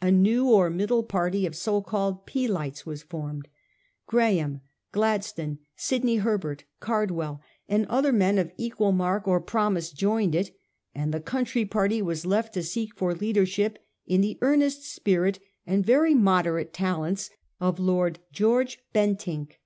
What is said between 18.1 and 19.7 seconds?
George Bentinck.